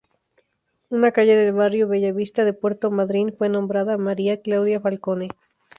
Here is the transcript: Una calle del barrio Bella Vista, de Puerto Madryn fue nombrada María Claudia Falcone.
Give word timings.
Una 0.89 1.11
calle 1.11 1.35
del 1.37 1.53
barrio 1.53 1.87
Bella 1.87 2.11
Vista, 2.11 2.43
de 2.43 2.53
Puerto 2.53 2.89
Madryn 2.89 3.37
fue 3.37 3.49
nombrada 3.49 3.99
María 3.99 4.41
Claudia 4.41 4.79
Falcone. 4.81 5.29